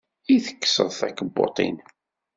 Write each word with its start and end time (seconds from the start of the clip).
I 0.35 0.35
tekkseḍ 0.45 0.89
takebbuḍt-nnem? 0.99 1.77